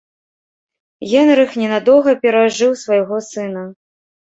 Генрых 1.11 1.51
ненадоўга 1.61 2.11
перажыў 2.25 2.75
свайго 2.87 3.23
сына. 3.31 3.71